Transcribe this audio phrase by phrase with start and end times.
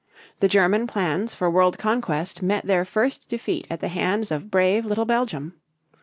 [0.39, 4.83] The German plans for world conquest met their first defeat at the hands of brave
[4.83, 5.61] little Belgium.